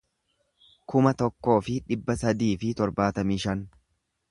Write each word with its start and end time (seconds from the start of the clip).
kuma 0.93 1.11
tokkoo 1.19 1.59
fi 1.67 1.77
dhibba 1.91 2.17
sadii 2.23 2.51
fi 2.65 2.73
torbaatamii 2.83 3.41
shan 3.47 3.65